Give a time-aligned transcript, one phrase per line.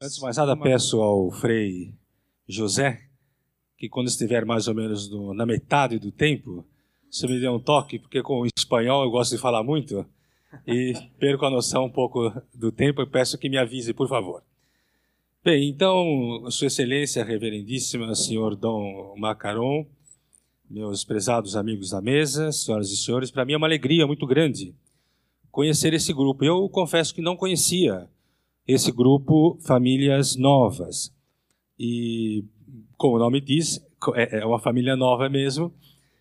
[0.00, 1.92] Antes de mais nada, peço ao Frei
[2.46, 3.02] José
[3.76, 6.64] que, quando estiver mais ou menos no, na metade do tempo,
[7.10, 10.06] você me dê um toque, porque com o espanhol eu gosto de falar muito
[10.64, 13.00] e perco a noção um pouco do tempo.
[13.00, 14.44] Eu peço que me avise, por favor.
[15.42, 19.84] Bem, então, Sua Excelência Reverendíssima, Senhor Dom Macaron,
[20.70, 24.72] meus prezados amigos da mesa, senhoras e senhores, para mim é uma alegria muito grande
[25.50, 26.44] conhecer esse grupo.
[26.44, 28.08] Eu confesso que não conhecia
[28.68, 31.10] esse grupo Famílias Novas.
[31.78, 32.44] E,
[32.98, 33.80] como o nome diz,
[34.14, 35.72] é, é uma família nova mesmo.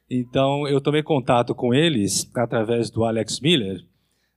[0.09, 3.85] Então, eu tomei contato com eles através do Alex Miller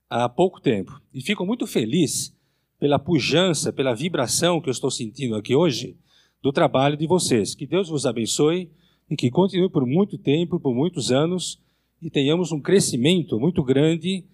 [0.08, 1.00] há pouco tempo.
[1.14, 2.36] E fico muito feliz
[2.80, 5.96] pela pujança, pela vibração que eu estou sentindo aqui hoje
[6.42, 7.54] do trabalho de vocês.
[7.54, 8.72] Que Deus vos abençoe
[9.08, 11.62] e que continue por muito tempo, por muitos anos,
[12.02, 14.24] e tenhamos um crescimento muito grande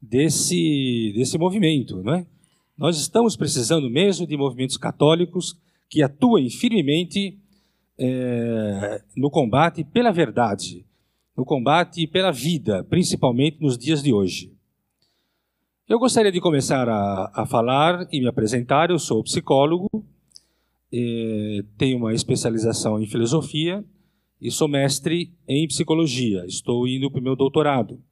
[0.00, 2.02] desse, desse movimento.
[2.02, 2.26] Não é?
[2.76, 5.58] Nós estamos precisando mesmo de movimentos católicos
[5.88, 7.38] que atuem firmemente
[7.98, 10.84] é, no combate pela verdade,
[11.34, 14.52] no combate pela vida, principalmente nos dias de hoje.
[15.88, 18.90] Eu gostaria de começar a, a falar e me apresentar.
[18.90, 19.88] Eu sou psicólogo,
[20.92, 23.82] é, tenho uma especialização em filosofia
[24.38, 26.44] e sou mestre em psicologia.
[26.44, 28.02] Estou indo para o meu doutorado.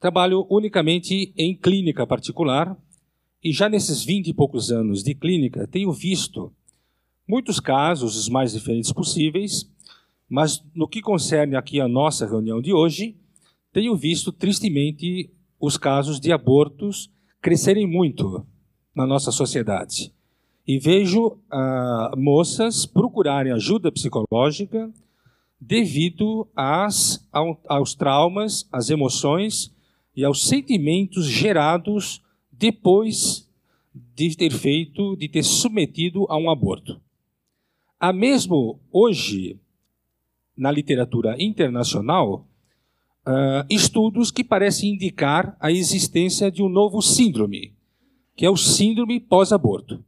[0.00, 2.76] Trabalho unicamente em clínica particular
[3.44, 6.50] e já nesses 20 e poucos anos de clínica, tenho visto
[7.28, 9.70] muitos casos, os mais diferentes possíveis,
[10.26, 13.14] mas no que concerne aqui a nossa reunião de hoje,
[13.70, 17.10] tenho visto tristemente os casos de abortos
[17.42, 18.46] crescerem muito
[18.94, 20.10] na nossa sociedade.
[20.66, 24.90] E vejo ah, moças procurarem ajuda psicológica
[25.60, 27.28] devido às,
[27.68, 29.70] aos traumas, às emoções
[30.16, 32.22] e aos sentimentos gerados
[32.64, 33.46] depois
[34.16, 36.98] de ter feito, de ter submetido a um aborto.
[38.00, 39.60] Há mesmo hoje,
[40.56, 42.48] na literatura internacional,
[43.26, 47.74] uh, estudos que parecem indicar a existência de um novo síndrome,
[48.34, 50.02] que é o síndrome pós-aborto.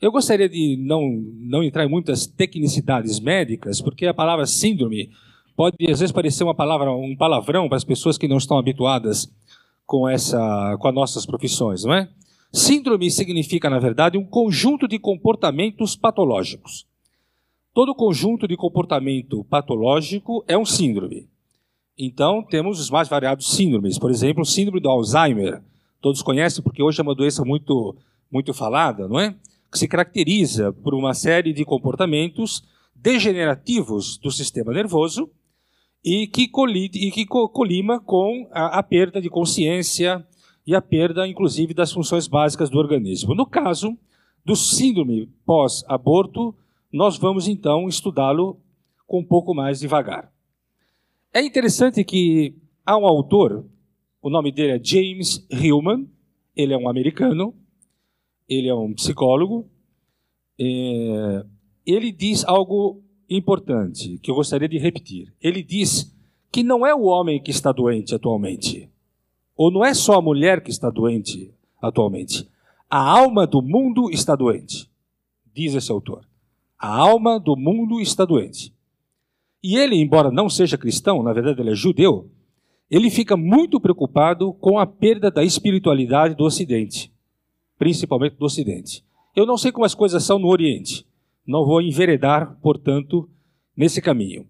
[0.00, 5.10] Eu gostaria de não, não entrar em muitas tecnicidades médicas, porque a palavra síndrome
[5.54, 9.32] pode às vezes parecer uma palavra, um palavrão para as pessoas que não estão habituadas
[9.86, 12.08] com essa, com as nossas profissões, não é?
[12.52, 16.86] Síndrome significa, na verdade, um conjunto de comportamentos patológicos.
[17.72, 21.26] Todo conjunto de comportamento patológico é um síndrome.
[21.98, 23.98] Então, temos os mais variados síndromes.
[23.98, 25.62] Por exemplo, o síndrome do Alzheimer.
[26.00, 27.96] Todos conhecem porque hoje é uma doença muito,
[28.30, 29.34] muito falada, não é?
[29.70, 32.62] Que se caracteriza por uma série de comportamentos
[32.94, 35.30] degenerativos do sistema nervoso
[36.04, 40.26] e que, colide, e que colima com a, a perda de consciência
[40.66, 43.34] e a perda, inclusive, das funções básicas do organismo.
[43.34, 43.96] No caso
[44.44, 46.54] do síndrome pós-aborto,
[46.92, 48.60] nós vamos então estudá-lo
[49.06, 50.32] com um pouco mais devagar.
[51.32, 52.54] É interessante que
[52.84, 53.64] há um autor,
[54.20, 56.08] o nome dele é James Hillman,
[56.54, 57.54] ele é um americano,
[58.48, 59.66] ele é um psicólogo,
[60.60, 61.44] é,
[61.86, 65.32] ele diz algo importante que eu gostaria de repetir.
[65.40, 66.14] Ele diz
[66.50, 68.88] que não é o homem que está doente atualmente,
[69.56, 72.48] ou não é só a mulher que está doente atualmente.
[72.90, 74.90] A alma do mundo está doente,
[75.54, 76.26] diz esse autor.
[76.78, 78.74] A alma do mundo está doente.
[79.62, 82.28] E ele, embora não seja cristão, na verdade ele é judeu,
[82.90, 87.10] ele fica muito preocupado com a perda da espiritualidade do Ocidente,
[87.78, 89.02] principalmente do Ocidente.
[89.34, 91.06] Eu não sei como as coisas são no Oriente,
[91.46, 93.28] não vou enveredar, portanto,
[93.76, 94.46] nesse caminho.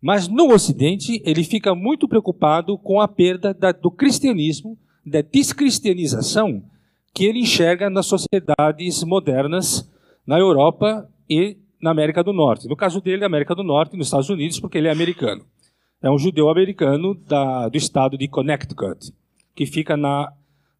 [0.00, 4.76] Mas no Ocidente, ele fica muito preocupado com a perda da, do cristianismo,
[5.06, 6.62] da descristianização
[7.14, 9.88] que ele enxerga nas sociedades modernas
[10.26, 12.68] na Europa e na América do Norte.
[12.68, 15.44] No caso dele, América do Norte, nos Estados Unidos, porque ele é americano.
[16.00, 19.12] É um judeu americano da, do estado de Connecticut,
[19.54, 20.32] que fica na,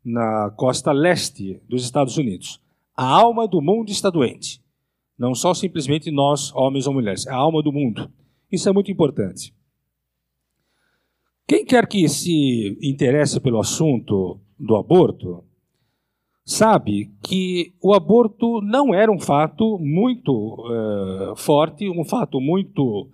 [0.04, 2.60] na costa leste dos Estados Unidos.
[2.96, 4.61] A alma do mundo está doente.
[5.18, 8.10] Não só simplesmente nós, homens ou mulheres, é a alma do mundo.
[8.50, 9.54] Isso é muito importante.
[11.46, 15.44] Quem quer que se interesse pelo assunto do aborto,
[16.44, 23.10] sabe que o aborto não era um fato muito uh, forte, um fato muito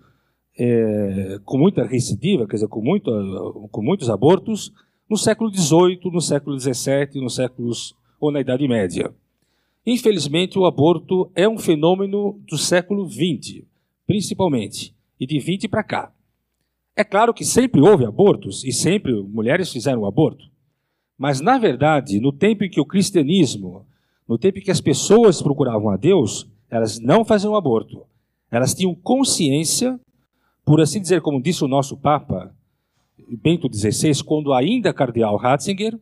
[0.59, 4.73] é, com muita recidiva, quer dizer, com, muito, com muitos abortos,
[5.09, 9.13] no século XVIII, no século XVII, no séculos ou na Idade Média.
[9.85, 13.63] Infelizmente, o aborto é um fenômeno do século XX,
[14.05, 16.11] principalmente, e de 20 para cá.
[16.95, 20.49] É claro que sempre houve abortos e sempre mulheres fizeram aborto.
[21.17, 23.85] Mas, na verdade, no tempo em que o cristianismo,
[24.27, 28.05] no tempo em que as pessoas procuravam a Deus, elas não faziam aborto.
[28.51, 29.99] Elas tinham consciência,
[30.65, 32.53] por assim dizer, como disse o nosso Papa
[33.41, 35.99] Bento XVI, quando ainda cardeal Ratzinger,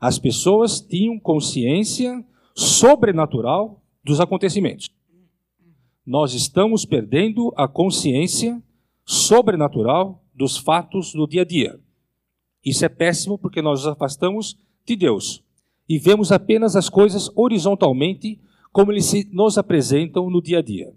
[0.00, 2.24] as pessoas tinham consciência
[2.56, 4.90] sobrenatural dos acontecimentos.
[6.04, 8.62] Nós estamos perdendo a consciência
[9.04, 11.78] sobrenatural dos fatos do dia a dia.
[12.64, 15.44] Isso é péssimo porque nós nos afastamos de Deus
[15.88, 18.40] e vemos apenas as coisas horizontalmente
[18.72, 20.92] como eles se nos apresentam no dia a dia.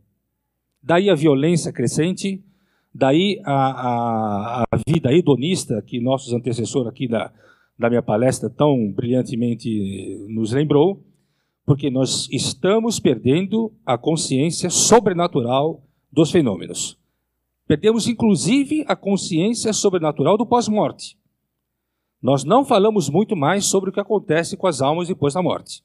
[0.82, 2.42] Daí a violência crescente,
[2.94, 7.32] daí a, a, a vida hedonista que nossos antecessores aqui da,
[7.78, 11.04] da minha palestra tão brilhantemente nos lembrou,
[11.70, 16.98] porque nós estamos perdendo a consciência sobrenatural dos fenômenos.
[17.68, 21.16] Perdemos, inclusive, a consciência sobrenatural do pós-morte.
[22.20, 25.84] Nós não falamos muito mais sobre o que acontece com as almas depois da morte.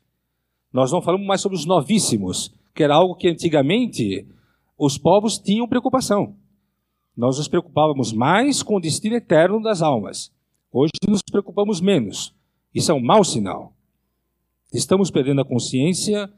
[0.73, 4.27] Nós não falamos mais sobre os novíssimos, que era algo que antigamente
[4.79, 6.35] os povos tinham preocupação.
[7.15, 10.33] Nós nos preocupávamos mais com o destino eterno das almas.
[10.73, 12.35] Hoje nos preocupamos menos.
[12.75, 13.74] Isso é um mau sinal.
[14.75, 16.29] Estamos perdendo a consciência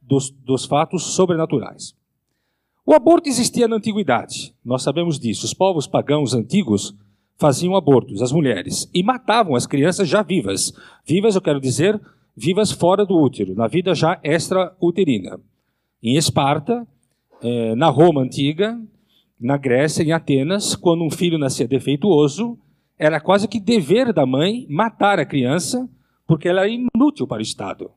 [0.00, 1.92] dos, dos fatos sobrenaturais.
[2.86, 5.44] O aborto existia na antiguidade, nós sabemos disso.
[5.44, 6.94] Os povos pagãos antigos
[7.36, 10.72] faziam abortos, as mulheres, e matavam as crianças já vivas.
[11.04, 12.00] Vivas, eu quero dizer,
[12.36, 15.40] vivas fora do útero, na vida já extrauterina.
[16.02, 16.86] Em Esparta,
[17.42, 18.80] eh, na Roma antiga,
[19.40, 22.58] na Grécia, em Atenas, quando um filho nascia defeituoso,
[22.98, 25.88] era quase que dever da mãe matar a criança,
[26.30, 27.90] porque ela era inútil para o Estado.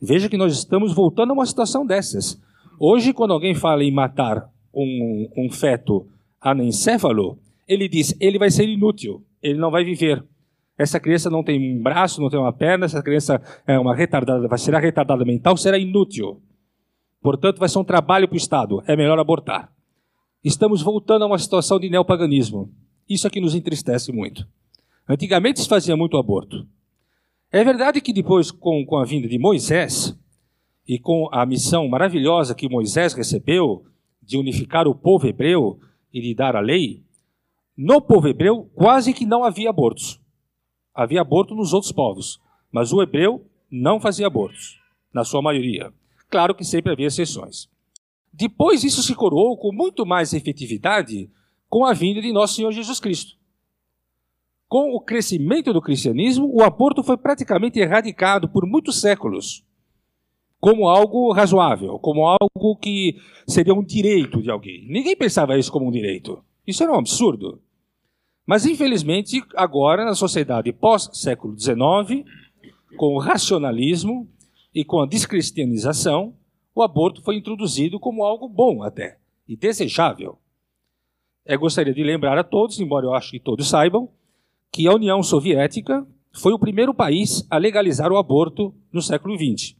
[0.00, 2.40] Veja que nós estamos voltando a uma situação dessas.
[2.80, 6.08] Hoje, quando alguém fala em matar um, um feto
[6.40, 7.38] anencéfalo,
[7.68, 10.24] ele diz, ele vai ser inútil, ele não vai viver.
[10.78, 14.48] Essa criança não tem um braço, não tem uma perna, essa criança é uma retardada,
[14.48, 16.40] vai ser retardada mental, será inútil.
[17.20, 19.70] Portanto, vai ser um trabalho para o Estado, é melhor abortar.
[20.42, 22.72] Estamos voltando a uma situação de neopaganismo.
[23.06, 24.48] Isso é que nos entristece muito.
[25.06, 26.66] Antigamente se fazia muito aborto.
[27.50, 30.18] É verdade que depois, com, com a vinda de Moisés,
[30.88, 33.84] e com a missão maravilhosa que Moisés recebeu
[34.22, 35.78] de unificar o povo hebreu
[36.12, 37.02] e de dar a lei,
[37.76, 40.18] no povo hebreu, quase que não havia abortos.
[40.94, 42.40] Havia aborto nos outros povos,
[42.72, 44.80] mas o hebreu não fazia abortos,
[45.12, 45.92] na sua maioria.
[46.30, 47.68] Claro que sempre havia exceções.
[48.32, 51.30] Depois isso se coroou com muito mais efetividade
[51.68, 53.37] com a vinda de nosso Senhor Jesus Cristo.
[54.68, 59.64] Com o crescimento do cristianismo, o aborto foi praticamente erradicado por muitos séculos
[60.60, 63.16] como algo razoável, como algo que
[63.46, 64.86] seria um direito de alguém.
[64.88, 66.42] Ninguém pensava isso como um direito.
[66.66, 67.62] Isso era um absurdo.
[68.46, 72.24] Mas, infelizmente, agora, na sociedade pós-século XIX,
[72.96, 74.28] com o racionalismo
[74.74, 76.34] e com a descristianização,
[76.74, 80.38] o aborto foi introduzido como algo bom até, e desejável.
[81.44, 84.08] Eu gostaria de lembrar a todos, embora eu acho que todos saibam,
[84.72, 89.76] que a União Soviética foi o primeiro país a legalizar o aborto no século XX.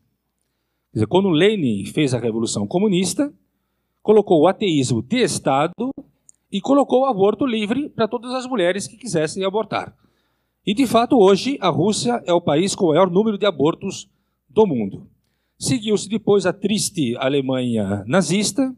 [0.93, 3.33] Dizer, quando Lenin fez a Revolução Comunista,
[4.03, 5.91] colocou o ateísmo de Estado
[6.51, 9.95] e colocou o aborto livre para todas as mulheres que quisessem abortar.
[10.67, 14.09] E, de fato, hoje a Rússia é o país com o maior número de abortos
[14.49, 15.07] do mundo.
[15.59, 18.75] Seguiu-se depois a triste Alemanha nazista,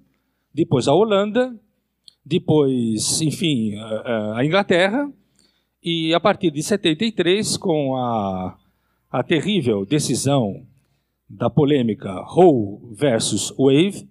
[0.52, 1.56] depois a Holanda,
[2.24, 3.74] depois, enfim,
[4.34, 5.10] a Inglaterra,
[5.82, 8.56] e a partir de 73, com a,
[9.10, 10.66] a terrível decisão
[11.28, 14.06] da polêmica Roe versus Wade,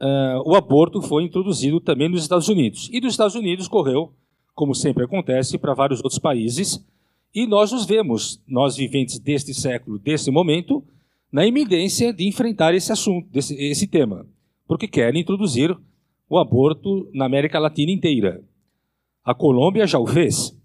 [0.00, 2.88] uh, o aborto foi introduzido também nos Estados Unidos.
[2.92, 4.12] E dos Estados Unidos correu,
[4.54, 6.84] como sempre acontece, para vários outros países.
[7.32, 10.82] E nós nos vemos, nós viventes deste século, desse momento,
[11.30, 14.26] na iminência de enfrentar esse assunto, desse, esse tema,
[14.66, 15.76] porque querem introduzir
[16.28, 18.42] o aborto na América Latina inteira.
[19.24, 20.58] A Colômbia já o fez.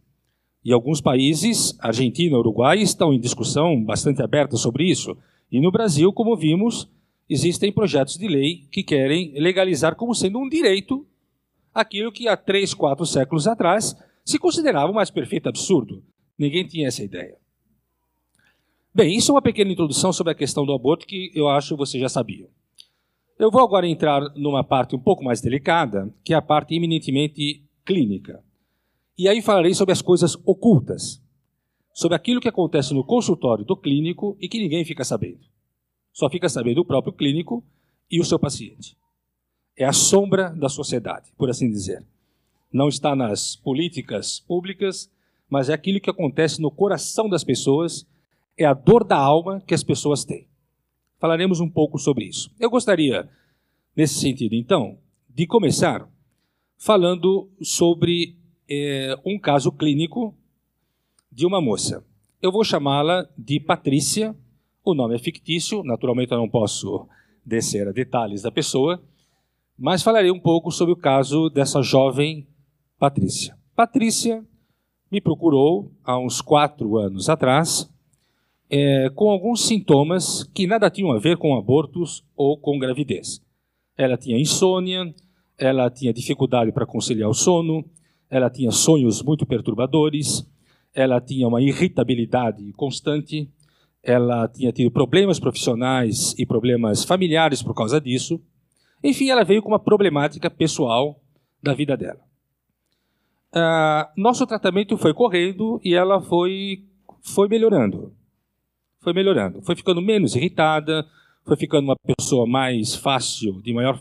[0.65, 5.15] E alguns países, Argentina Uruguai, estão em discussão bastante aberta sobre isso.
[5.51, 6.89] E no Brasil, como vimos,
[7.29, 11.05] existem projetos de lei que querem legalizar como sendo um direito
[11.72, 16.03] aquilo que há três, quatro séculos atrás se considerava o mais perfeito absurdo.
[16.36, 17.38] Ninguém tinha essa ideia.
[18.91, 21.77] Bem, isso é uma pequena introdução sobre a questão do aborto que eu acho que
[21.77, 22.48] você já sabia.
[23.38, 27.62] Eu vou agora entrar numa parte um pouco mais delicada, que é a parte eminentemente
[27.86, 28.41] clínica.
[29.17, 31.24] E aí falarei sobre as coisas ocultas
[31.95, 35.39] sobre aquilo que acontece no consultório do clínico e que ninguém fica sabendo.
[36.12, 37.63] Só fica sabendo o próprio clínico
[38.12, 38.98] e o seu paciente.
[39.77, 42.05] É a sombra da sociedade, por assim dizer.
[42.72, 45.10] Não está nas políticas públicas,
[45.50, 48.05] mas é aquilo que acontece no coração das pessoas,
[48.57, 50.48] é a dor da alma que as pessoas têm.
[51.17, 52.51] Falaremos um pouco sobre isso.
[52.60, 53.29] Eu gostaria,
[53.95, 54.98] nesse sentido, então,
[55.29, 56.05] de começar
[56.77, 58.36] falando sobre
[58.69, 60.34] é, um caso clínico
[61.31, 62.03] de uma moça.
[62.41, 64.36] Eu vou chamá-la de Patrícia.
[64.84, 67.07] O nome é fictício, naturalmente eu não posso
[67.45, 69.01] descer a detalhes da pessoa,
[69.77, 72.48] mas falarei um pouco sobre o caso dessa jovem
[72.98, 73.57] Patrícia.
[73.75, 74.43] Patrícia
[75.12, 77.91] me procurou há uns quatro anos atrás
[78.69, 83.41] é, com alguns sintomas que nada tinham a ver com abortos ou com gravidez.
[83.98, 85.13] Ela tinha insônia,
[85.57, 87.86] ela tinha dificuldade para conciliar o sono,
[88.35, 90.45] ela tinha sonhos muito perturbadores,
[90.93, 93.49] ela tinha uma irritabilidade constante,
[94.03, 98.41] ela tinha tido problemas profissionais e problemas familiares por causa disso.
[99.01, 101.21] Enfim, ela veio com uma problemática pessoal
[101.63, 102.19] da vida dela.
[103.53, 106.83] Uh, nosso tratamento foi correndo e ela foi,
[107.21, 108.13] foi melhorando.
[108.99, 109.61] Foi melhorando.
[109.61, 111.07] Foi ficando menos irritada,
[111.45, 113.97] foi ficando uma pessoa mais fácil, de maior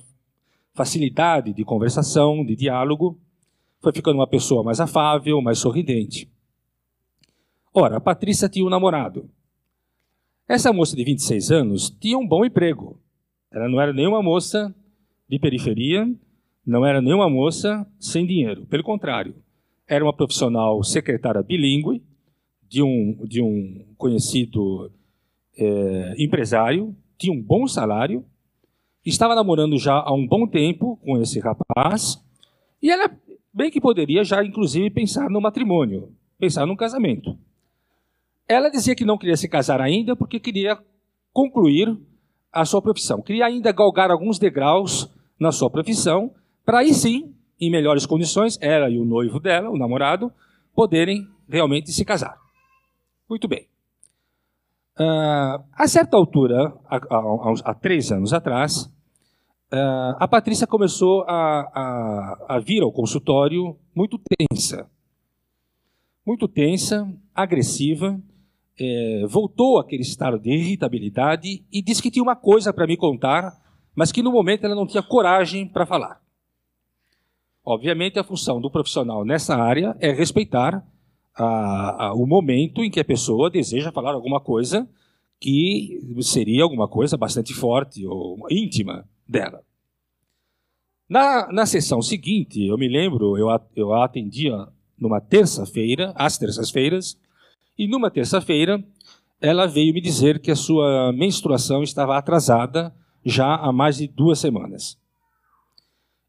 [0.75, 3.17] facilidade de conversação, de diálogo.
[3.85, 6.27] Foi ficando uma pessoa mais afável, mais sorridente.
[7.71, 9.29] Ora, a Patrícia tinha um namorado.
[10.49, 12.99] Essa moça de 26 anos tinha um bom emprego.
[13.53, 14.75] Ela não era nenhuma moça
[15.29, 16.11] de periferia,
[16.67, 18.65] não era nenhuma moça sem dinheiro.
[18.65, 19.35] Pelo contrário,
[19.87, 22.03] era uma profissional secretária bilíngue
[22.67, 24.91] de um, de um conhecido
[25.59, 28.25] é, empresário, tinha um bom salário,
[29.05, 32.25] estava namorando já há um bom tempo com esse rapaz,
[32.81, 33.11] e ela
[33.55, 37.39] bem que poderia já, inclusive, pensar no matrimônio, pensar num casamento.
[38.49, 40.79] Ela dizia que não queria se casar ainda porque queria
[41.33, 41.97] concluir
[42.53, 46.33] a sua profissão, queria ainda galgar alguns degraus na sua profissão,
[46.65, 50.33] para aí sim em melhores condições, ela e o noivo dela, o namorado,
[50.75, 52.37] poderem realmente se casar.
[53.29, 53.67] Muito bem.
[54.99, 58.89] Uh, a certa altura, há, há, há três anos atrás,
[60.19, 64.89] a Patrícia começou a, a, a vir ao consultório muito tensa.
[66.27, 68.21] Muito tensa, agressiva,
[68.79, 73.53] é, voltou àquele estado de irritabilidade e disse que tinha uma coisa para me contar,
[73.95, 76.21] mas que no momento ela não tinha coragem para falar.
[77.65, 80.87] Obviamente, a função do profissional nessa área é respeitar
[81.35, 84.89] a, a, o momento em que a pessoa deseja falar alguma coisa
[85.41, 89.63] que seria alguma coisa bastante forte ou íntima dela.
[91.09, 97.19] Na, na sessão seguinte, eu me lembro, eu, eu a atendia numa terça-feira, às terças-feiras,
[97.79, 98.83] e numa terça-feira
[99.41, 104.39] ela veio me dizer que a sua menstruação estava atrasada já há mais de duas
[104.39, 104.99] semanas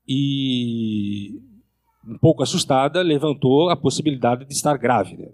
[0.08, 1.42] e,
[2.08, 5.32] um pouco assustada, levantou a possibilidade de estar grávida.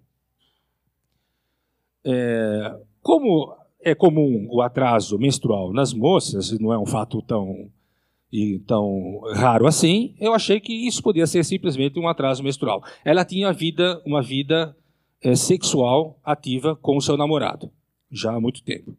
[2.06, 7.69] É, como é comum o atraso menstrual nas moças, não é um fato tão,
[8.31, 12.83] e, tão raro assim, eu achei que isso podia ser simplesmente um atraso menstrual.
[13.03, 14.75] Ela tinha vida, uma vida
[15.21, 17.71] é, sexual ativa com o seu namorado,
[18.11, 18.95] já há muito tempo.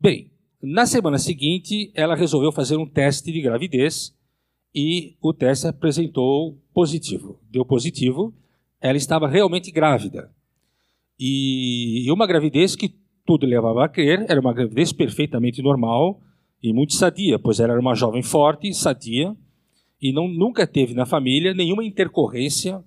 [0.00, 0.30] Bem,
[0.62, 4.14] na semana seguinte, ela resolveu fazer um teste de gravidez
[4.74, 7.38] e o teste apresentou positivo.
[7.50, 8.34] Deu positivo,
[8.80, 10.30] ela estava realmente grávida.
[11.18, 12.88] E uma gravidez que
[13.26, 16.20] tudo levava a crer, era uma gravidez perfeitamente normal
[16.62, 19.34] e muito sadia, pois ela era uma jovem forte, sadia,
[20.00, 22.82] e não, nunca teve na família nenhuma intercorrência,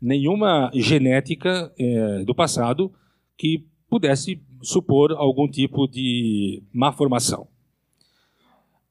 [0.00, 2.92] nenhuma genética é, do passado
[3.36, 7.48] que pudesse supor algum tipo de má formação.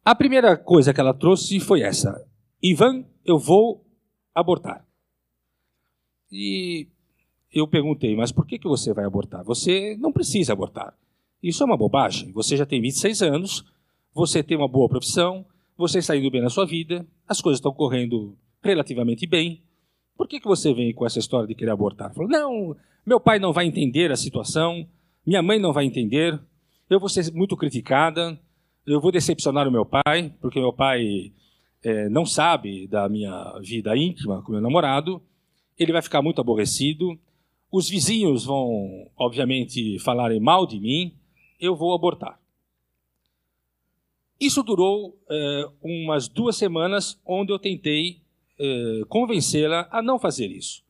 [0.04, 2.26] A primeira coisa que ela trouxe foi essa:
[2.62, 3.86] Ivan, eu vou
[4.34, 4.86] abortar.
[6.32, 6.88] E
[7.54, 9.44] eu perguntei, mas por que, que você vai abortar?
[9.44, 10.94] Você não precisa abortar.
[11.44, 12.32] Isso é uma bobagem.
[12.32, 13.66] Você já tem 26 anos,
[14.14, 15.46] você tem uma boa profissão,
[15.78, 19.62] você está indo bem na sua vida, as coisas estão correndo relativamente bem.
[20.16, 22.14] Por que, que você vem com essa história de querer abortar?
[22.14, 24.88] Falou, não, meu pai não vai entender a situação,
[25.26, 26.40] minha mãe não vai entender,
[26.90, 28.40] eu vou ser muito criticada,
[28.86, 31.32] eu vou decepcionar o meu pai, porque meu pai
[31.84, 35.22] é, não sabe da minha vida íntima com meu namorado,
[35.78, 37.18] ele vai ficar muito aborrecido,
[37.72, 41.16] os vizinhos vão, obviamente, falarem mal de mim,
[41.60, 42.40] eu vou abortar.
[44.40, 48.22] Isso durou é, umas duas semanas, onde eu tentei
[48.60, 50.84] é, convencê-la a não fazer isso.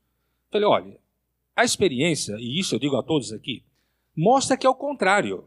[0.50, 0.97] Falei, olha,
[1.55, 3.63] a experiência, e isso eu digo a todos aqui,
[4.15, 5.45] mostra que é o contrário.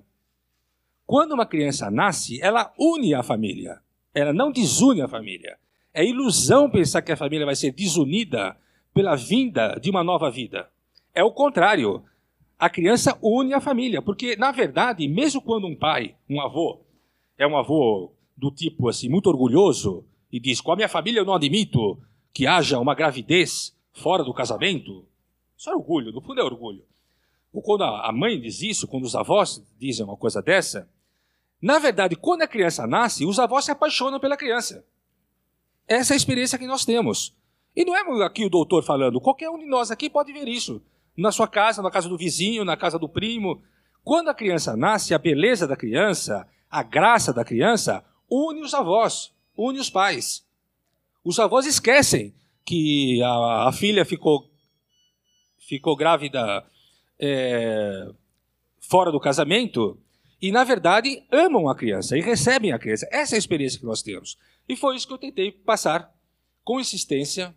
[1.04, 3.80] Quando uma criança nasce, ela une a família,
[4.14, 5.58] ela não desune a família.
[5.92, 8.56] É ilusão pensar que a família vai ser desunida
[8.92, 10.70] pela vinda de uma nova vida.
[11.14, 12.02] É o contrário.
[12.58, 16.80] A criança une a família, porque na verdade, mesmo quando um pai, um avô,
[17.38, 21.24] é um avô do tipo assim muito orgulhoso e diz: "Com a minha família eu
[21.24, 22.00] não admito
[22.32, 25.04] que haja uma gravidez fora do casamento".
[25.56, 26.84] Isso é orgulho, no fundo é orgulho.
[27.52, 30.88] Ou quando a mãe diz isso, quando os avós dizem uma coisa dessa,
[31.62, 34.84] na verdade, quando a criança nasce, os avós se apaixonam pela criança.
[35.86, 37.34] Essa é a experiência que nós temos.
[37.76, 40.82] E não é aqui o doutor falando, qualquer um de nós aqui pode ver isso.
[41.16, 43.62] Na sua casa, na casa do vizinho, na casa do primo.
[44.02, 49.32] Quando a criança nasce, a beleza da criança, a graça da criança, une os avós,
[49.56, 50.44] une os pais.
[51.24, 54.50] Os avós esquecem que a, a filha ficou,
[55.58, 56.64] ficou grávida
[57.18, 58.08] é,
[58.80, 59.98] fora do casamento
[60.40, 63.08] e, na verdade, amam a criança e recebem a criança.
[63.10, 64.36] Essa é a experiência que nós temos.
[64.68, 66.12] E foi isso que eu tentei passar
[66.62, 67.54] com insistência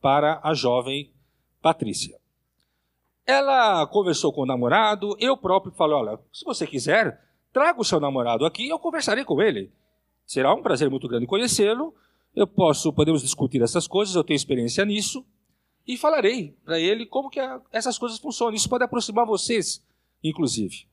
[0.00, 1.12] para a jovem
[1.60, 2.19] Patrícia.
[3.30, 7.22] Ela conversou com o namorado, eu próprio falei: olha, se você quiser,
[7.52, 9.72] traga o seu namorado aqui e eu conversarei com ele.
[10.26, 11.94] Será um prazer muito grande conhecê-lo.
[12.34, 15.24] Eu posso, podemos discutir essas coisas, eu tenho experiência nisso
[15.86, 18.52] e falarei para ele como que a, essas coisas funcionam.
[18.52, 19.80] Isso pode aproximar vocês,
[20.24, 20.88] inclusive.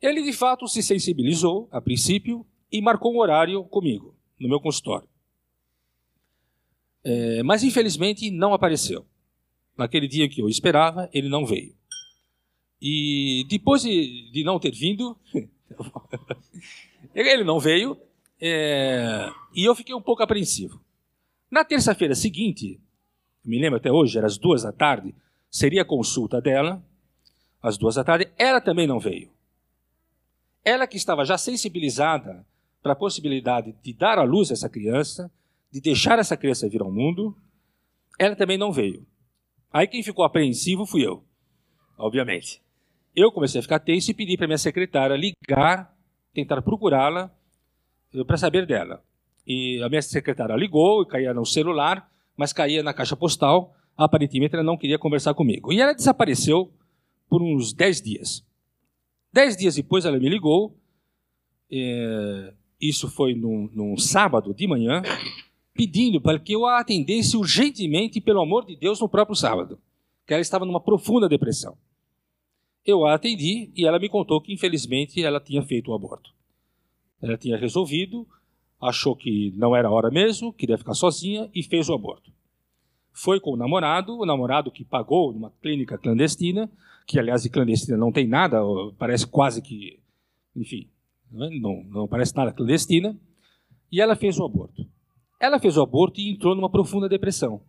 [0.00, 5.08] Ele de fato se sensibilizou a princípio e marcou um horário comigo, no meu consultório.
[7.02, 9.06] É, mas infelizmente não apareceu.
[9.80, 11.74] Naquele dia que eu esperava, ele não veio.
[12.82, 15.16] E depois de, de não ter vindo,
[17.14, 17.96] ele não veio,
[18.38, 20.78] é, e eu fiquei um pouco apreensivo.
[21.50, 22.78] Na terça-feira seguinte,
[23.42, 25.14] me lembro até hoje, era às duas da tarde,
[25.50, 26.84] seria a consulta dela,
[27.62, 29.30] às duas da tarde, ela também não veio.
[30.62, 32.46] Ela que estava já sensibilizada
[32.82, 35.32] para a possibilidade de dar à luz essa criança,
[35.72, 37.34] de deixar essa criança vir ao mundo,
[38.18, 39.06] ela também não veio.
[39.72, 41.22] Aí quem ficou apreensivo fui eu,
[41.96, 42.62] obviamente.
[43.14, 45.94] Eu comecei a ficar tenso e pedi para minha secretária ligar,
[46.32, 47.32] tentar procurá-la
[48.14, 49.02] eh, para saber dela.
[49.46, 53.74] E a minha secretária ligou e caía no celular, mas caía na caixa postal.
[53.96, 55.72] Aparentemente ela não queria conversar comigo.
[55.72, 56.72] E ela desapareceu
[57.28, 58.46] por uns 10 dias.
[59.32, 60.76] Dez dias depois ela me ligou,
[61.70, 65.02] é, isso foi num, num, sábado de manhã,
[65.74, 69.78] pedindo para que eu a atendesse urgentemente, pelo amor de Deus, no próprio sábado,
[70.26, 71.76] que ela estava numa profunda depressão.
[72.84, 76.32] Eu a atendi e ela me contou que, infelizmente, ela tinha feito o aborto.
[77.22, 78.26] Ela tinha resolvido,
[78.80, 82.32] achou que não era hora mesmo, queria ficar sozinha e fez o aborto.
[83.12, 86.70] Foi com o namorado, o namorado que pagou numa clínica clandestina,
[87.06, 88.60] que aliás de clandestina não tem nada,
[88.98, 90.00] parece quase que,
[90.56, 90.88] enfim,
[91.30, 93.18] não, não parece nada clandestina,
[93.92, 94.86] e ela fez o aborto.
[95.40, 97.62] Ela fez o aborto e entrou numa profunda depressão.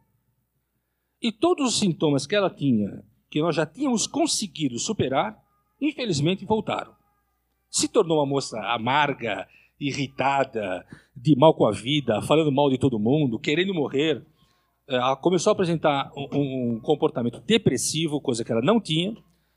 [1.21, 5.37] E todos os sintomas que ela tinha, que nós já tínhamos conseguido superar,
[5.79, 6.93] infelizmente voltaram.
[7.69, 9.47] Se tornou uma moça amarga,
[9.79, 14.25] irritada, de mal com a vida, falando mal de todo mundo, querendo morrer.
[14.87, 19.15] Ela começou a apresentar um, um comportamento depressivo, coisa que ela não tinha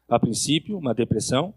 [0.09, 1.55] a princípio, uma depressão,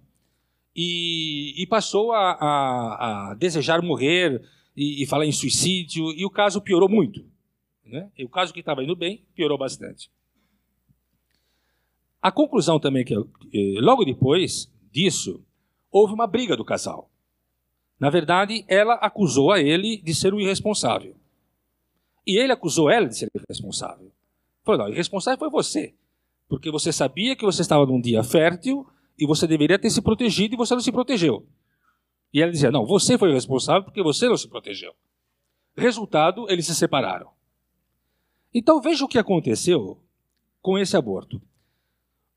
[0.76, 4.42] e, e passou a, a, a, desejar morrer
[4.78, 7.26] e, e, falar em suicídio, e o caso piorou muito.
[7.84, 8.12] Né?
[8.20, 10.12] O caso que estava indo bem piorou bastante.
[12.22, 13.16] A conclusão também que,
[13.82, 15.44] logo depois disso,
[15.92, 17.10] houve uma briga do casal.
[18.00, 21.16] Na verdade, ela acusou a ele de ser um irresponsável.
[22.26, 24.12] E ele acusou ela de ser irresponsável.
[24.64, 25.96] Falou, não, irresponsável foi você
[26.48, 28.88] porque você sabia que você estava num dia fértil
[29.20, 31.46] e você deveria ter se protegido e você não se protegeu.
[32.38, 34.94] E ela dizia: Não, você foi o responsável porque você não se protegeu.
[35.76, 37.32] Resultado, eles se separaram.
[38.54, 40.00] Então veja o que aconteceu
[40.62, 41.42] com esse aborto.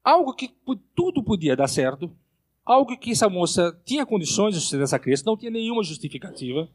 [0.03, 0.55] Algo que
[0.95, 2.11] tudo podia dar certo,
[2.65, 6.67] algo que essa moça tinha condições de suceder essa criança, não tinha nenhuma justificativa.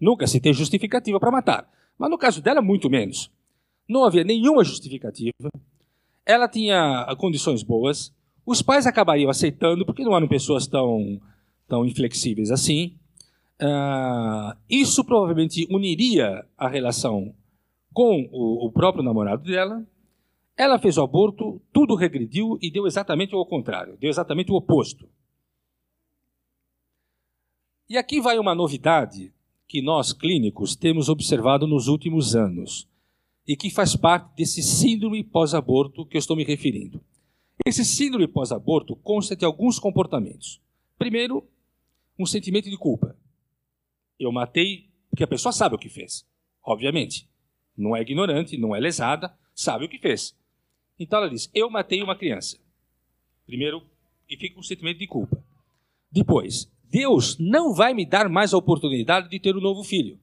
[0.00, 1.70] Nunca se tem justificativa para matar.
[1.98, 3.30] Mas no caso dela, muito menos.
[3.86, 5.50] Não havia nenhuma justificativa.
[6.24, 8.14] Ela tinha condições boas,
[8.46, 11.20] os pais acabariam aceitando, porque não eram pessoas tão,
[11.66, 12.96] tão inflexíveis assim.
[13.60, 17.34] Uh, isso provavelmente uniria a relação
[17.92, 19.86] com o, o, próprio namorado dela.
[20.56, 25.08] Ela fez o aborto, tudo regrediu e deu exatamente o contrário, deu exatamente o oposto.
[27.88, 29.32] E aqui vai uma novidade
[29.68, 32.88] que nós clínicos temos observado nos últimos anos
[33.46, 37.00] e que faz parte desse síndrome pós-aborto que eu estou me referindo.
[37.64, 40.60] Esse síndrome pós-aborto consta de alguns comportamentos.
[40.98, 41.46] Primeiro,
[42.18, 43.16] um sentimento de culpa.
[44.18, 46.26] Eu matei porque a pessoa sabe o que fez,
[46.62, 47.28] obviamente.
[47.76, 50.36] Não é ignorante, não é lesada, sabe o que fez.
[50.98, 52.58] Então ela diz: Eu matei uma criança.
[53.46, 53.82] Primeiro
[54.28, 55.42] e fica um sentimento de culpa.
[56.10, 60.18] Depois, Deus não vai me dar mais a oportunidade de ter um novo filho,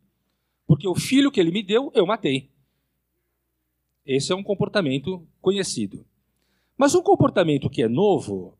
[0.65, 2.49] porque o filho que ele me deu, eu matei.
[4.06, 6.06] Esse é um comportamento conhecido.
[6.78, 8.58] Mas um comportamento que é novo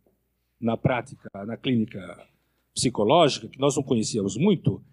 [0.60, 2.28] na prática, na clínica
[2.74, 4.84] psicológica, que nós não conhecíamos muito,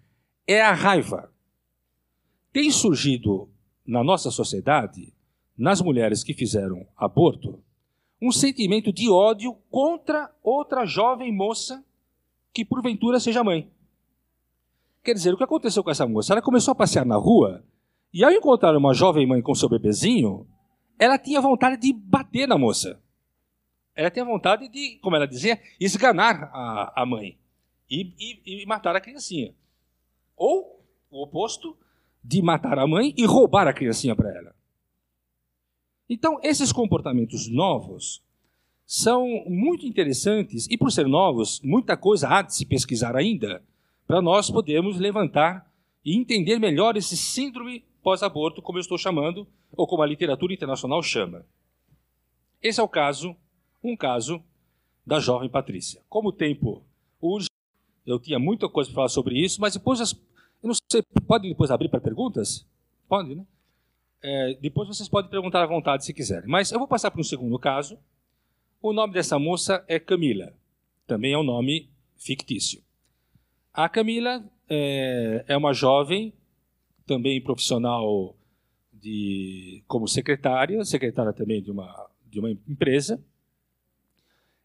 [0.45, 1.31] é a raiva.
[2.51, 3.49] Tem surgido
[3.85, 5.13] na nossa sociedade,
[5.57, 7.61] nas mulheres que fizeram aborto,
[8.21, 11.83] um sentimento de ódio contra outra jovem moça
[12.53, 13.71] que porventura seja mãe.
[15.03, 16.33] Quer dizer, o que aconteceu com essa moça?
[16.33, 17.63] Ela começou a passear na rua
[18.13, 20.47] e ao encontrar uma jovem mãe com seu bebezinho,
[20.97, 22.99] ela tinha vontade de bater na moça.
[23.95, 27.37] Ela tinha vontade de, como ela dizia, esganar a, a mãe
[27.89, 29.53] e, e, e matar a criancinha.
[30.35, 31.77] Ou o oposto,
[32.23, 34.55] de matar a mãe e roubar a criancinha para ela.
[36.09, 38.21] Então, esses comportamentos novos
[38.85, 43.63] são muito interessantes e, por ser novos, muita coisa há de se pesquisar ainda
[44.05, 45.69] para nós podermos levantar
[46.03, 51.03] e entender melhor esse síndrome pós-aborto, como eu estou chamando, ou como a literatura internacional
[51.03, 51.45] chama.
[52.61, 53.35] Esse é o caso,
[53.83, 54.41] um caso
[55.05, 56.01] da jovem Patrícia.
[56.07, 56.83] Como o tempo
[57.21, 57.49] urge,
[58.07, 61.69] eu tinha muita coisa para falar sobre isso, mas depois, eu não sei, pode depois
[61.69, 62.65] abrir para perguntas?
[63.07, 63.45] Pode, né?
[64.23, 66.49] É, depois vocês podem perguntar à vontade se quiserem.
[66.49, 67.99] Mas eu vou passar para um segundo caso.
[68.81, 70.53] O nome dessa moça é Camila.
[71.05, 72.81] Também é um nome fictício.
[73.73, 76.33] A Camila é, é uma jovem,
[77.05, 78.35] também profissional
[78.91, 83.21] de, como secretária, secretária também de uma, de uma empresa.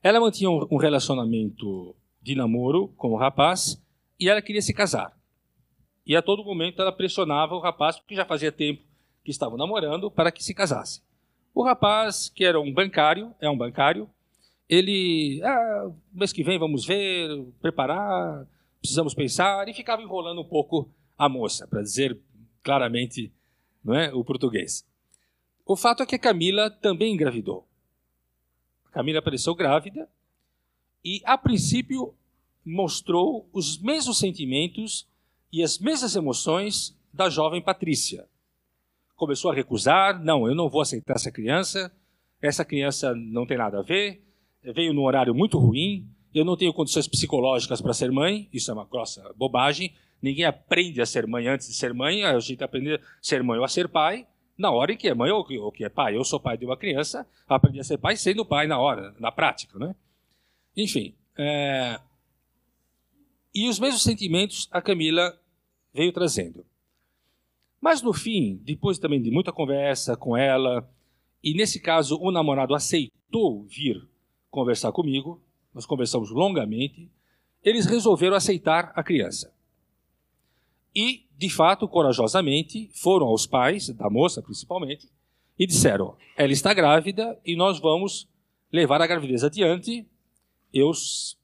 [0.01, 3.83] Ela mantinha um, um relacionamento de namoro com o rapaz
[4.19, 5.13] e ela queria se casar.
[6.07, 8.83] E a todo momento ela pressionava o rapaz, porque já fazia tempo
[9.25, 11.03] que estavam namorando para que se casasse.
[11.55, 14.09] O rapaz, que era um bancário, é um bancário,
[14.69, 17.29] ele, ah, mês que vem vamos ver,
[17.61, 18.47] preparar,
[18.81, 22.19] precisamos pensar, e ficava enrolando um pouco a moça, para dizer
[22.63, 23.33] claramente
[23.85, 24.87] não é, o português.
[25.67, 27.69] O fato é que a Camila também engravidou.
[28.87, 30.09] A Camila apareceu grávida
[31.05, 32.15] e, a princípio,
[32.65, 35.07] mostrou os mesmos sentimentos
[35.53, 38.27] e as mesmas emoções da jovem Patrícia
[39.23, 41.93] começou a recusar, não, eu não vou aceitar essa criança,
[42.41, 44.21] essa criança não tem nada a ver,
[44.75, 48.75] veio num horário muito ruim, eu não tenho condições psicológicas para ser mãe, isso é
[48.75, 52.95] uma grossa bobagem, ninguém aprende a ser mãe antes de ser mãe, a gente aprende
[52.95, 54.27] a ser mãe ou a ser pai,
[54.59, 56.17] na hora em que é mãe ou que é pai.
[56.17, 59.31] Eu sou pai de uma criança, aprendi a ser pai sendo pai na hora, na
[59.31, 59.95] prática, né?
[60.77, 62.01] Enfim, é...
[63.55, 65.39] e os mesmos sentimentos a Camila
[65.93, 66.65] veio trazendo.
[67.81, 70.89] Mas no fim, depois também de muita conversa com ela,
[71.43, 74.09] e nesse caso o namorado aceitou vir
[74.51, 75.43] conversar comigo,
[75.75, 77.11] nós conversamos longamente,
[77.63, 79.53] eles resolveram aceitar a criança.
[80.95, 85.09] E, de fato, corajosamente, foram aos pais, da moça principalmente,
[85.59, 88.29] e disseram: ela está grávida e nós vamos
[88.71, 90.07] levar a gravidez adiante.
[90.73, 90.93] Eu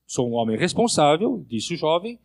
[0.07, 2.19] sou um homem responsável, disse o jovem,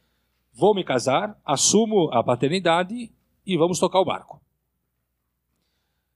[0.53, 3.11] vou me casar, assumo a paternidade
[3.45, 4.41] e vamos tocar o barco.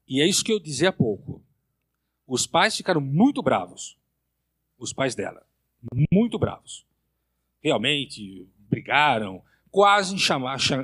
[0.08, 1.43] E é isso que eu dizia há pouco.
[2.26, 3.97] Os pais ficaram muito bravos.
[4.78, 5.45] Os pais dela.
[6.12, 6.86] Muito bravos.
[7.62, 10.15] Realmente brigaram, quase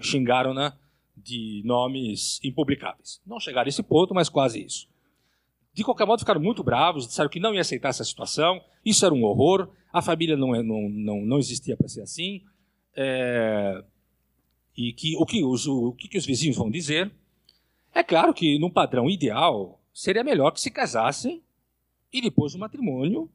[0.01, 0.77] xingaram-na
[1.15, 3.21] de nomes impublicáveis.
[3.25, 4.89] Não chegaram a esse ponto, mas quase isso.
[5.73, 9.13] De qualquer modo, ficaram muito bravos, disseram que não ia aceitar essa situação, isso era
[9.13, 12.43] um horror, a família não, é, não, não, não existia para ser assim.
[12.95, 13.83] É,
[14.77, 17.11] e que o que os, o que os vizinhos vão dizer.
[17.93, 21.43] É claro que, num padrão ideal, seria melhor que se casassem
[22.11, 23.29] e depois do matrimônio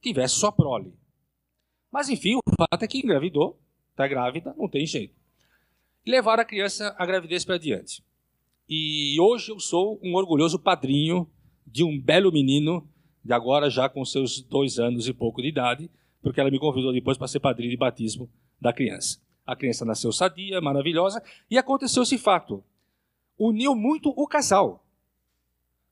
[0.00, 0.94] tivesse sua prole.
[1.90, 3.58] Mas, enfim, o fato é que engravidou,
[3.90, 5.14] está grávida, não tem jeito.
[6.06, 8.04] Levaram a criança, a gravidez para diante.
[8.68, 11.28] E hoje eu sou um orgulhoso padrinho
[11.66, 12.86] de um belo menino,
[13.24, 15.90] de agora já com seus dois anos e pouco de idade,
[16.22, 18.28] porque ela me convidou depois para ser padrinho de batismo
[18.60, 19.18] da criança.
[19.46, 22.62] A criança nasceu sadia, maravilhosa, e aconteceu esse fato.
[23.38, 24.84] Uniu muito o casal.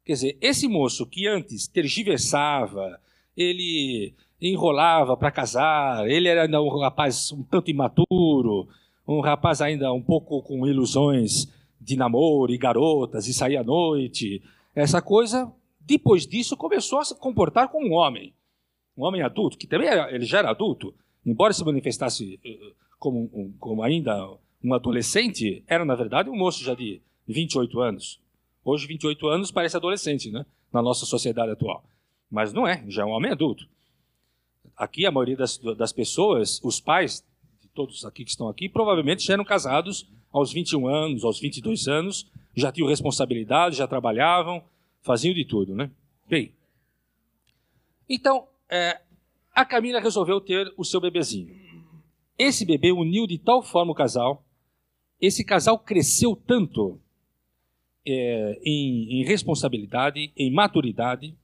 [0.04, 2.98] Quer dizer, esse moço que antes tergiversava,
[3.36, 8.68] ele enrolava para casar, ele era ainda um rapaz um tanto imaturo,
[9.06, 11.46] um rapaz ainda um pouco com ilusões
[11.80, 14.42] de namoro e garotas e sair à noite,
[14.74, 15.52] essa coisa,
[15.92, 18.32] depois disso começou a se comportar como um homem,
[18.96, 23.30] um homem adulto, que também era, ele já era adulto, embora se manifestasse eh, como,
[23.34, 24.26] um, como ainda
[24.64, 28.20] um adolescente, era, na verdade, um moço já de 28 anos.
[28.64, 30.46] Hoje, 28 anos parece adolescente, né?
[30.72, 31.84] Na nossa sociedade atual.
[32.30, 33.68] Mas não é, já é um homem adulto.
[34.74, 37.22] aqui a maioria das, das pessoas, os pais
[37.60, 41.86] de todos aqui que estão aqui, provavelmente já eram casados aos 21 anos, aos 22
[41.86, 44.62] anos, já tinham responsabilidade, já trabalhavam,
[45.02, 45.90] faziam de tudo, né?
[46.28, 46.54] Bem,
[48.08, 49.00] então, é,
[49.54, 51.54] a Camila resolveu ter o seu bebezinho.
[52.38, 54.44] Esse bebê uniu de tal forma o casal,
[55.20, 57.00] esse casal cresceu tanto
[58.06, 61.36] é, em, em responsabilidade, em maturidade,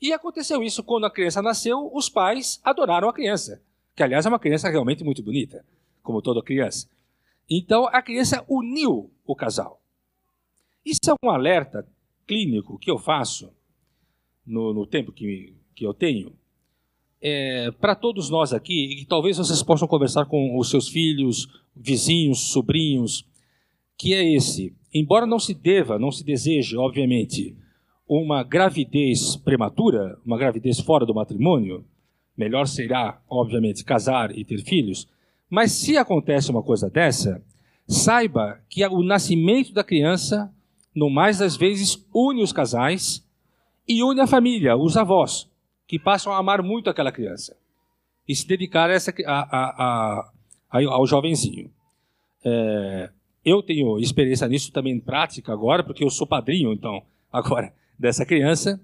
[0.00, 3.62] e aconteceu isso quando a criança nasceu, os pais adoraram a criança,
[3.94, 5.64] que aliás é uma criança realmente muito bonita,
[6.02, 6.88] como toda criança.
[7.48, 9.80] Então a criança uniu o casal.
[10.84, 11.86] Isso é um alerta
[12.26, 13.52] clínico que eu faço
[14.46, 16.32] no, no tempo que, que eu tenho,
[17.20, 22.50] é, para todos nós aqui, e talvez vocês possam conversar com os seus filhos, vizinhos,
[22.50, 23.24] sobrinhos,
[23.96, 24.74] que é esse.
[24.92, 27.56] Embora não se deva, não se deseje, obviamente,
[28.08, 31.84] uma gravidez prematura, uma gravidez fora do matrimônio,
[32.36, 35.06] melhor será, obviamente, casar e ter filhos,
[35.48, 37.42] mas se acontece uma coisa dessa,
[37.86, 40.52] saiba que o nascimento da criança,
[40.94, 43.26] no mais das vezes, une os casais
[43.88, 45.50] e une a família, os avós
[45.86, 47.56] que passam a amar muito aquela criança
[48.28, 50.24] e se dedicar a essa, a,
[50.70, 51.70] a, ao jovenzinho.
[52.44, 53.10] É,
[53.44, 57.02] eu tenho experiência nisso também em prática agora, porque eu sou padrinho, então,
[57.32, 58.80] agora, dessa criança.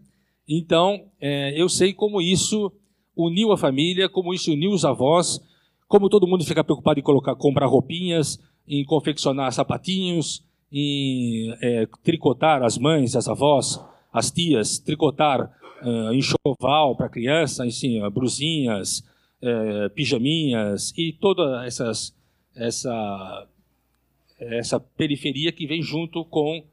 [0.48, 2.72] Então, é, eu sei como isso
[3.16, 5.40] uniu a família, como isso uniu os avós,
[5.86, 12.62] como todo mundo fica preocupado em colocar, comprar roupinhas, em confeccionar sapatinhos, em é, tricotar
[12.62, 13.80] as mães, as avós,
[14.12, 15.50] as tias, tricotar
[15.82, 19.00] uh, enxoval para criança, assim, brusinhas,
[19.42, 22.14] uh, pijaminhas e toda essas,
[22.54, 23.46] essa,
[24.38, 26.64] essa periferia que vem junto com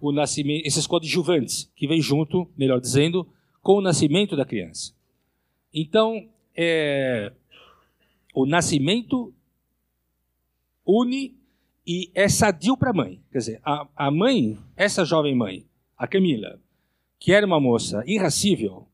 [0.00, 3.26] o nascimento, esses coadjuvantes que vem junto, melhor dizendo,
[3.62, 4.92] com o nascimento da criança.
[5.72, 7.32] Então, é,
[8.34, 9.32] o nascimento
[10.86, 11.34] une
[11.86, 13.22] e é sadio para a mãe.
[13.30, 15.66] Quer dizer, a, a mãe, essa jovem mãe,
[15.96, 16.58] a Camila,
[17.18, 18.88] que era uma moça irracível,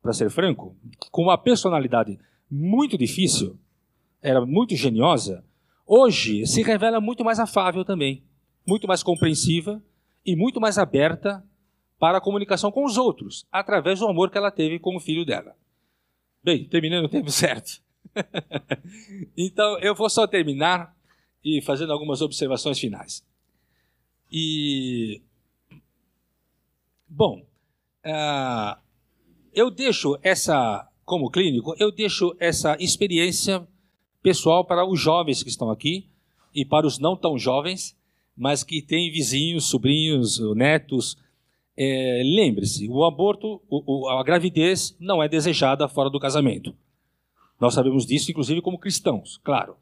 [0.00, 0.76] para ser franco,
[1.10, 2.18] com uma personalidade
[2.50, 3.58] muito difícil,
[4.20, 5.44] era muito geniosa,
[5.86, 8.24] hoje se revela muito mais afável também,
[8.66, 9.82] muito mais compreensiva
[10.26, 11.44] e muito mais aberta
[11.98, 15.24] para a comunicação com os outros, através do amor que ela teve com o filho
[15.24, 15.56] dela.
[16.42, 17.80] Bem, terminando o tempo certo.
[19.36, 20.94] então, eu vou só terminar
[21.44, 23.24] e fazendo algumas observações finais.
[24.30, 25.20] E.
[27.08, 27.44] Bom,
[28.06, 28.80] uh,
[29.52, 33.66] eu deixo essa, como clínico, eu deixo essa experiência
[34.22, 36.08] pessoal para os jovens que estão aqui
[36.54, 37.96] e para os não tão jovens,
[38.36, 41.18] mas que têm vizinhos, sobrinhos, netos.
[41.76, 46.74] É, Lembre-se, o aborto, o, o, a gravidez não é desejada fora do casamento.
[47.60, 49.76] Nós sabemos disso, inclusive como cristãos, claro.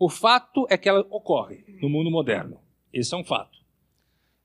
[0.00, 2.58] O fato é que ela ocorre no mundo moderno.
[2.90, 3.58] Esse é um fato.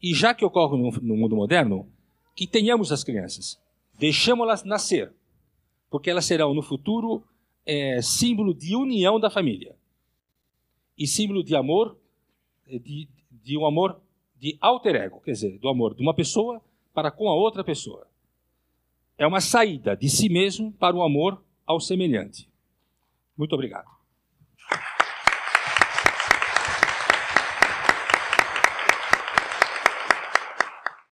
[0.03, 1.89] E já que ocorre no, no mundo moderno,
[2.35, 3.57] que tenhamos as crianças,
[3.97, 5.13] deixamos-las nascer,
[5.89, 7.23] porque elas serão no futuro
[7.65, 9.77] é, símbolo de união da família
[10.97, 11.97] e símbolo de amor,
[12.67, 14.01] de, de um amor
[14.35, 16.61] de alter ego, quer dizer, do amor de uma pessoa
[16.93, 18.05] para com a outra pessoa.
[19.17, 22.49] É uma saída de si mesmo para o amor ao semelhante.
[23.37, 23.94] Muito obrigado.